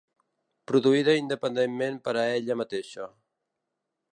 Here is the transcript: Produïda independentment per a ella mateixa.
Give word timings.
Produïda 0.71 1.13
independentment 1.19 1.99
per 2.07 2.15
a 2.21 2.25
ella 2.39 2.57
mateixa. 2.63 3.07